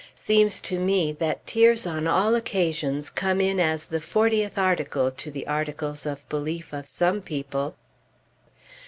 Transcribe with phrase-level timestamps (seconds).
[0.15, 5.29] Seems to me that tears on all occasions come in as the fortieth article, to
[5.29, 7.75] the articles of belief of some people.